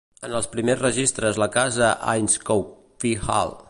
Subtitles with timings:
[0.27, 2.69] En els primers registres la casa Ayscough
[3.05, 3.59] Fee Hall.